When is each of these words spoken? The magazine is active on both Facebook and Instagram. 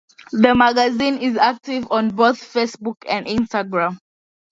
The 0.31 0.55
magazine 0.55 1.19
is 1.19 1.37
active 1.37 1.85
on 1.91 2.09
both 2.09 2.39
Facebook 2.41 2.95
and 3.07 3.27
Instagram. 3.27 3.99